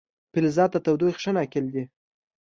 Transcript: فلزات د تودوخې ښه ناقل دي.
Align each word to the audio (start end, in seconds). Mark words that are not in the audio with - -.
فلزات 0.33 0.69
د 0.73 0.77
تودوخې 0.85 1.19
ښه 1.23 1.31
ناقل 1.37 1.65
دي. 1.73 1.83